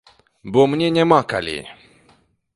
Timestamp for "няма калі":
0.97-1.55